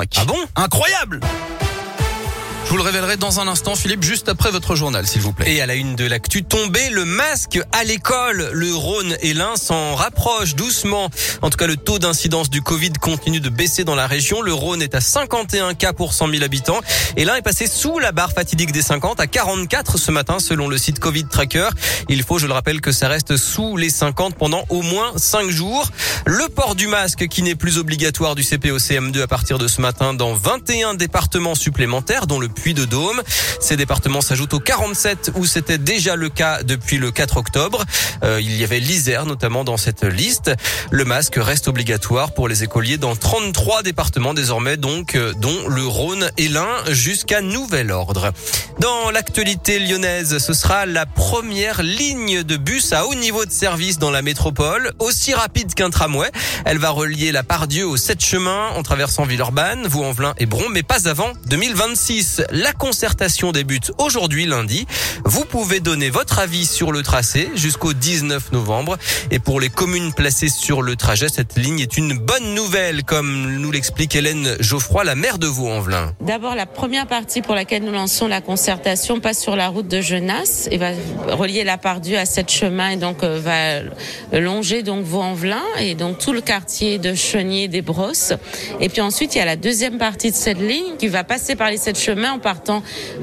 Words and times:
Ah 0.00 0.24
bon? 0.26 0.36
Incroyable 0.56 1.18
je 2.68 2.72
vous 2.74 2.76
le 2.76 2.82
révélerai 2.82 3.16
dans 3.16 3.40
un 3.40 3.48
instant, 3.48 3.76
Philippe, 3.76 4.02
juste 4.02 4.28
après 4.28 4.50
votre 4.50 4.76
journal, 4.76 5.06
s'il 5.06 5.22
vous 5.22 5.32
plaît. 5.32 5.54
Et 5.54 5.62
à 5.62 5.66
la 5.66 5.74
une 5.74 5.96
de 5.96 6.04
l'actu, 6.04 6.44
tomber 6.44 6.90
le 6.90 7.06
masque 7.06 7.58
à 7.72 7.82
l'école. 7.82 8.50
Le 8.52 8.74
Rhône 8.74 9.16
et 9.22 9.32
l'Ain 9.32 9.56
s'en 9.56 9.94
rapprochent 9.94 10.54
doucement. 10.54 11.08
En 11.40 11.48
tout 11.48 11.56
cas, 11.56 11.66
le 11.66 11.78
taux 11.78 11.98
d'incidence 11.98 12.50
du 12.50 12.60
Covid 12.60 12.92
continue 13.00 13.40
de 13.40 13.48
baisser 13.48 13.84
dans 13.84 13.94
la 13.94 14.06
région. 14.06 14.42
Le 14.42 14.52
Rhône 14.52 14.82
est 14.82 14.94
à 14.94 15.00
51 15.00 15.72
cas 15.72 15.94
pour 15.94 16.12
100 16.12 16.28
000 16.28 16.44
habitants. 16.44 16.80
Et 17.16 17.24
l'Ain 17.24 17.36
est 17.36 17.42
passé 17.42 17.66
sous 17.66 18.00
la 18.00 18.12
barre 18.12 18.32
fatidique 18.32 18.72
des 18.72 18.82
50 18.82 19.18
à 19.18 19.26
44 19.26 19.96
ce 19.96 20.10
matin, 20.10 20.38
selon 20.38 20.68
le 20.68 20.76
site 20.76 20.98
Covid 20.98 21.24
Tracker. 21.24 21.70
Il 22.10 22.22
faut, 22.22 22.38
je 22.38 22.46
le 22.46 22.52
rappelle, 22.52 22.82
que 22.82 22.92
ça 22.92 23.08
reste 23.08 23.38
sous 23.38 23.78
les 23.78 23.88
50 23.88 24.34
pendant 24.34 24.66
au 24.68 24.82
moins 24.82 25.12
5 25.16 25.48
jours. 25.48 25.90
Le 26.26 26.50
port 26.50 26.74
du 26.74 26.86
masque 26.86 27.28
qui 27.28 27.42
n'est 27.42 27.54
plus 27.54 27.78
obligatoire 27.78 28.34
du 28.34 28.42
CPOCM2 28.42 29.22
à 29.22 29.26
partir 29.26 29.56
de 29.56 29.68
ce 29.68 29.80
matin 29.80 30.12
dans 30.12 30.34
21 30.34 30.92
départements 30.92 31.54
supplémentaires, 31.54 32.26
dont 32.26 32.38
le 32.38 32.48
Puy 32.58 32.74
de 32.74 32.84
Dôme. 32.84 33.22
Ces 33.60 33.76
départements 33.76 34.20
s'ajoutent 34.20 34.54
aux 34.54 34.60
47 34.60 35.32
où 35.34 35.46
c'était 35.46 35.78
déjà 35.78 36.16
le 36.16 36.28
cas 36.28 36.62
depuis 36.62 36.98
le 36.98 37.10
4 37.10 37.36
octobre. 37.38 37.84
Euh, 38.24 38.40
il 38.40 38.56
y 38.56 38.64
avait 38.64 38.80
l'Isère 38.80 39.26
notamment 39.26 39.64
dans 39.64 39.76
cette 39.76 40.04
liste. 40.04 40.50
Le 40.90 41.04
masque 41.04 41.36
reste 41.36 41.68
obligatoire 41.68 42.32
pour 42.32 42.48
les 42.48 42.64
écoliers 42.64 42.98
dans 42.98 43.16
33 43.16 43.82
départements 43.82 44.34
désormais, 44.34 44.76
donc 44.76 45.14
euh, 45.14 45.32
dont 45.34 45.68
le 45.68 45.86
Rhône 45.86 46.30
et 46.36 46.48
l'Ain 46.48 46.68
jusqu'à 46.90 47.40
nouvel 47.40 47.90
ordre. 47.90 48.32
Dans 48.80 49.10
l'actualité 49.10 49.80
lyonnaise, 49.80 50.38
ce 50.38 50.52
sera 50.52 50.86
la 50.86 51.04
première 51.04 51.82
ligne 51.82 52.44
de 52.44 52.56
bus 52.56 52.92
à 52.92 53.06
haut 53.06 53.14
niveau 53.16 53.44
de 53.44 53.50
service 53.50 53.98
dans 53.98 54.12
la 54.12 54.22
métropole, 54.22 54.92
aussi 55.00 55.34
rapide 55.34 55.74
qu'un 55.74 55.90
tramway. 55.90 56.30
Elle 56.64 56.78
va 56.78 56.90
relier 56.90 57.32
la 57.32 57.42
Pardieu 57.42 57.84
aux 57.84 57.96
sept 57.96 58.24
chemins 58.24 58.68
en 58.76 58.84
traversant 58.84 59.24
Villeurbanne, 59.24 59.88
Vaux-en-Velin 59.88 60.34
et 60.38 60.46
Bron, 60.46 60.68
mais 60.70 60.84
pas 60.84 61.08
avant 61.08 61.32
2026. 61.46 62.42
La 62.52 62.72
concertation 62.72 63.50
débute 63.50 63.90
aujourd'hui 63.98 64.46
lundi. 64.46 64.86
Vous 65.24 65.44
pouvez 65.44 65.80
donner 65.80 66.08
votre 66.08 66.38
avis 66.38 66.64
sur 66.64 66.92
le 66.92 67.02
tracé 67.02 67.50
jusqu'au 67.56 67.94
19 67.94 68.52
novembre. 68.52 68.96
Et 69.32 69.40
pour 69.40 69.58
les 69.58 69.70
communes 69.70 70.12
placées 70.12 70.50
sur 70.50 70.82
le 70.82 70.94
trajet, 70.94 71.28
cette 71.28 71.56
ligne 71.56 71.80
est 71.80 71.96
une 71.96 72.16
bonne 72.16 72.54
nouvelle, 72.54 73.02
comme 73.02 73.56
nous 73.56 73.72
l'explique 73.72 74.14
Hélène 74.14 74.56
Geoffroy, 74.60 75.02
la 75.02 75.16
maire 75.16 75.38
de 75.38 75.48
Vaux-en-Velin. 75.48 76.12
D'abord, 76.20 76.54
la 76.54 76.66
première 76.66 77.08
partie 77.08 77.42
pour 77.42 77.56
laquelle 77.56 77.82
nous 77.82 77.90
lançons 77.90 78.28
la 78.28 78.40
concertation 78.40 78.67
passe 78.76 79.40
sur 79.40 79.56
la 79.56 79.68
route 79.68 79.88
de 79.88 80.00
Genasse 80.00 80.68
et 80.70 80.76
va 80.76 80.90
relier 81.30 81.64
la 81.64 81.78
Pardieu 81.78 82.18
à 82.18 82.26
cette 82.26 82.50
chemin 82.50 82.90
et 82.90 82.96
donc 82.96 83.22
euh, 83.22 83.40
va 83.40 84.38
longer 84.38 84.82
donc 84.82 85.04
Vaux-en-Velin 85.04 85.62
et 85.78 85.94
donc 85.94 86.18
tout 86.18 86.32
le 86.32 86.40
quartier 86.40 86.98
de 86.98 87.14
Chenier 87.14 87.68
des 87.68 87.80
Brosses. 87.80 88.34
Et 88.80 88.88
puis 88.88 89.00
ensuite, 89.00 89.34
il 89.34 89.38
y 89.38 89.40
a 89.40 89.46
la 89.46 89.56
deuxième 89.56 89.96
partie 89.98 90.30
de 90.30 90.36
cette 90.36 90.60
ligne 90.60 90.96
qui 90.98 91.08
va 91.08 91.24
passer 91.24 91.56
par 91.56 91.70
les 91.70 91.78
sept 91.78 91.98
chemins 91.98 92.38
partant 92.38 92.82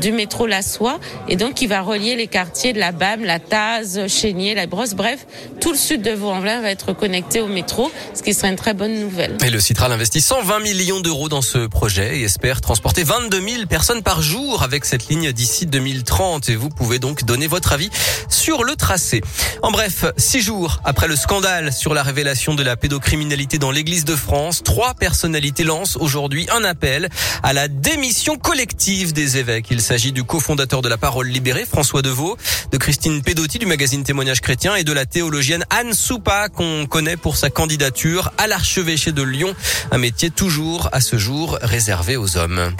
du 0.00 0.12
métro 0.12 0.46
La 0.46 0.62
Soie 0.62 0.98
et 1.28 1.36
donc 1.36 1.54
qui 1.54 1.66
va 1.66 1.82
relier 1.82 2.16
les 2.16 2.28
quartiers 2.28 2.72
de 2.72 2.78
la 2.78 2.92
BAM, 2.92 3.24
la 3.24 3.38
Taz, 3.38 4.06
Chénier, 4.08 4.54
la 4.54 4.66
Brosse. 4.66 4.94
Bref, 4.94 5.26
tout 5.60 5.72
le 5.72 5.78
sud 5.78 6.02
de 6.02 6.12
Vaux-en-Velin 6.12 6.62
va 6.62 6.70
être 6.70 6.92
connecté 6.92 7.40
au 7.40 7.48
métro, 7.48 7.90
ce 8.14 8.22
qui 8.22 8.32
serait 8.32 8.48
une 8.48 8.56
très 8.56 8.74
bonne 8.74 8.98
nouvelle. 8.98 9.36
Et 9.44 9.50
le 9.50 9.60
Citral 9.60 9.92
investit 9.92 10.20
120 10.20 10.60
millions 10.60 11.00
d'euros 11.00 11.28
dans 11.28 11.42
ce 11.42 11.66
projet 11.66 12.18
et 12.18 12.22
espère 12.22 12.60
transporter 12.60 13.02
22 13.02 13.40
000 13.40 13.66
personnes 13.66 14.02
par 14.02 14.22
jour 14.22 14.62
avec 14.62 14.84
cette 14.84 15.08
ligne 15.08 15.25
d'ici 15.32 15.66
2030. 15.66 16.48
Et 16.48 16.56
vous 16.56 16.68
pouvez 16.68 16.98
donc 16.98 17.24
donner 17.24 17.46
votre 17.46 17.72
avis 17.72 17.90
sur 18.28 18.64
le 18.64 18.76
tracé. 18.76 19.20
En 19.62 19.70
bref, 19.70 20.04
six 20.16 20.40
jours 20.40 20.80
après 20.84 21.08
le 21.08 21.16
scandale 21.16 21.72
sur 21.72 21.94
la 21.94 22.02
révélation 22.02 22.54
de 22.54 22.62
la 22.62 22.76
pédocriminalité 22.76 23.58
dans 23.58 23.70
l'Église 23.70 24.04
de 24.04 24.16
France, 24.16 24.62
trois 24.62 24.94
personnalités 24.94 25.64
lancent 25.64 25.96
aujourd'hui 25.96 26.46
un 26.52 26.64
appel 26.64 27.08
à 27.42 27.52
la 27.52 27.68
démission 27.68 28.36
collective 28.36 29.12
des 29.12 29.38
évêques. 29.38 29.66
Il 29.70 29.80
s'agit 29.80 30.12
du 30.12 30.24
cofondateur 30.24 30.82
de 30.82 30.88
la 30.88 30.98
Parole 30.98 31.28
libérée, 31.28 31.66
François 31.66 32.02
Deveau, 32.02 32.36
de 32.72 32.78
Christine 32.78 33.22
Pedotti 33.22 33.58
du 33.58 33.66
magazine 33.66 34.04
Témoignage 34.04 34.40
chrétien 34.40 34.74
et 34.76 34.84
de 34.84 34.92
la 34.92 35.06
théologienne 35.06 35.64
Anne 35.70 35.92
Soupa 35.92 36.48
qu'on 36.48 36.86
connaît 36.86 37.16
pour 37.16 37.36
sa 37.36 37.50
candidature 37.50 38.32
à 38.38 38.46
l'archevêché 38.46 39.12
de 39.12 39.22
Lyon, 39.22 39.54
un 39.90 39.98
métier 39.98 40.30
toujours 40.30 40.88
à 40.92 41.00
ce 41.00 41.16
jour 41.16 41.58
réservé 41.62 42.16
aux 42.16 42.36
hommes. 42.36 42.72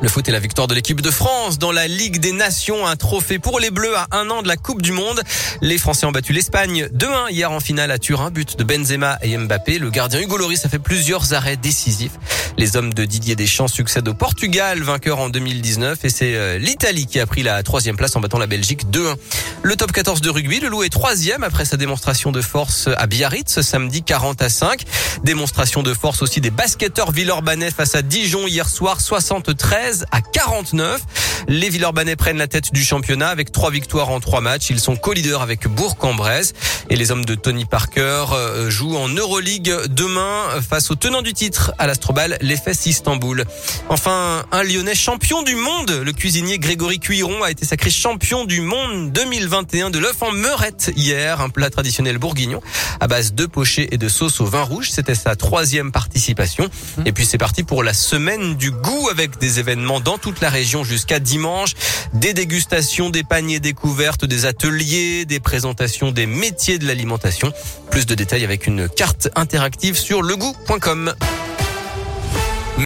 Le 0.00 0.08
foot 0.08 0.28
et 0.28 0.32
la 0.32 0.38
victoire 0.38 0.68
de 0.68 0.74
l'équipe 0.74 1.00
de 1.00 1.10
France 1.10 1.58
dans 1.58 1.72
la 1.72 1.88
Ligue 1.88 2.20
des 2.20 2.30
Nations, 2.30 2.86
un 2.86 2.94
trophée 2.94 3.40
pour 3.40 3.58
les 3.58 3.70
Bleus 3.70 3.96
à 3.96 4.06
un 4.12 4.30
an 4.30 4.42
de 4.42 4.48
la 4.48 4.56
Coupe 4.56 4.80
du 4.80 4.92
Monde. 4.92 5.20
Les 5.60 5.76
Français 5.76 6.06
ont 6.06 6.12
battu 6.12 6.32
l'Espagne 6.32 6.88
2-1 6.94 7.32
hier 7.32 7.50
en 7.50 7.58
finale 7.58 7.90
à 7.90 7.98
Turin, 7.98 8.30
but 8.30 8.56
de 8.56 8.62
Benzema 8.62 9.18
et 9.22 9.36
Mbappé. 9.36 9.80
Le 9.80 9.90
gardien 9.90 10.20
Hugo 10.20 10.36
Loris 10.36 10.64
a 10.64 10.68
fait 10.68 10.78
plusieurs 10.78 11.34
arrêts 11.34 11.56
décisifs. 11.56 12.12
Les 12.58 12.76
hommes 12.76 12.94
de 12.94 13.04
Didier 13.04 13.34
Deschamps 13.34 13.66
succèdent 13.66 14.06
au 14.08 14.14
Portugal, 14.14 14.82
vainqueur 14.82 15.18
en 15.18 15.30
2019, 15.30 16.04
et 16.04 16.10
c'est 16.10 16.34
euh, 16.34 16.58
l'Italie 16.58 17.06
qui 17.06 17.18
a 17.18 17.26
pris 17.26 17.42
la 17.42 17.62
troisième 17.64 17.96
place 17.96 18.14
en 18.14 18.20
battant 18.20 18.38
la 18.38 18.46
Belgique 18.46 18.84
2-1. 18.90 19.14
Le 19.62 19.76
top 19.76 19.90
14 19.90 20.20
de 20.20 20.30
rugby, 20.30 20.60
le 20.60 20.68
Loup 20.68 20.84
est 20.84 20.88
troisième 20.90 21.42
après 21.42 21.64
sa 21.64 21.76
démonstration 21.76 22.30
de 22.30 22.40
force 22.40 22.88
à 22.96 23.06
Biarritz 23.06 23.60
samedi 23.60 24.02
40 24.02 24.42
à 24.42 24.48
5. 24.48 24.82
Démonstration 25.24 25.82
de 25.82 25.92
force 25.92 26.22
aussi 26.22 26.40
des 26.40 26.50
basketteurs 26.50 27.10
Villeurbanais 27.10 27.70
face 27.70 27.96
à 27.96 28.02
Dijon 28.02 28.46
hier 28.46 28.68
soir 28.68 29.00
73 29.00 29.87
à 30.10 30.20
49. 30.20 31.00
Les 31.48 31.70
Villeurbanais 31.70 32.16
prennent 32.16 32.38
la 32.38 32.46
tête 32.46 32.72
du 32.72 32.84
championnat 32.84 33.28
avec 33.28 33.52
trois 33.52 33.70
victoires 33.70 34.10
en 34.10 34.20
trois 34.20 34.40
matchs. 34.40 34.70
Ils 34.70 34.80
sont 34.80 34.96
co-leaders 34.96 35.40
avec 35.40 35.66
Bourg-en-Bresse. 35.66 36.52
Et 36.90 36.96
les 36.96 37.10
hommes 37.10 37.24
de 37.24 37.34
Tony 37.34 37.64
Parker 37.64 38.26
euh, 38.32 38.70
jouent 38.70 38.96
en 38.96 39.08
Euroleague 39.08 39.72
demain 39.88 40.60
face 40.68 40.90
au 40.90 40.94
tenant 40.94 41.22
du 41.22 41.32
titre 41.32 41.72
à 41.78 41.86
l'Astrobal, 41.86 42.38
l'EFS 42.40 42.86
Istanbul. 42.86 43.44
Enfin, 43.88 44.44
un 44.52 44.62
Lyonnais 44.62 44.94
champion 44.94 45.42
du 45.42 45.54
monde. 45.54 45.90
Le 45.90 46.12
cuisinier 46.12 46.58
Grégory 46.58 46.98
Cuiron 46.98 47.42
a 47.42 47.50
été 47.50 47.64
sacré 47.64 47.90
champion 47.90 48.44
du 48.44 48.60
monde 48.60 49.12
2021 49.12 49.90
de 49.90 49.98
l'œuf 49.98 50.22
en 50.22 50.32
meurette 50.32 50.92
hier, 50.96 51.40
un 51.40 51.48
plat 51.48 51.70
traditionnel 51.70 52.18
bourguignon 52.18 52.60
à 53.00 53.06
base 53.06 53.32
de 53.32 53.46
pochés 53.46 53.88
et 53.92 53.98
de 53.98 54.08
sauce 54.08 54.40
au 54.40 54.46
vin 54.46 54.62
rouge. 54.62 54.90
C'était 54.90 55.14
sa 55.14 55.36
troisième 55.36 55.92
participation. 55.92 56.68
Et 57.06 57.12
puis 57.12 57.26
c'est 57.26 57.38
parti 57.38 57.62
pour 57.62 57.82
la 57.82 57.92
semaine 57.92 58.56
du 58.56 58.70
goût 58.70 59.08
avec 59.10 59.38
des 59.38 59.58
dans 59.78 60.18
toute 60.18 60.40
la 60.40 60.50
région 60.50 60.84
jusqu'à 60.84 61.18
dimanche. 61.20 61.74
Des 62.12 62.34
dégustations, 62.34 63.10
des 63.10 63.24
paniers 63.24 63.60
découvertes, 63.60 64.24
des 64.24 64.44
ateliers, 64.46 65.24
des 65.24 65.40
présentations 65.40 66.12
des 66.12 66.26
métiers 66.26 66.78
de 66.78 66.86
l'alimentation. 66.86 67.52
Plus 67.90 68.06
de 68.06 68.14
détails 68.14 68.44
avec 68.44 68.66
une 68.66 68.88
carte 68.88 69.28
interactive 69.34 69.96
sur 69.96 70.22
legout.com. 70.22 71.14